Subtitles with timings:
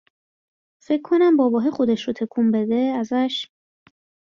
[0.85, 3.47] فکر کنم باباهه خودش رو تکون بده ازش